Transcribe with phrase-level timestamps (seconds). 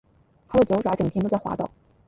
[0.47, 1.69] 它的脚爪整天都在滑倒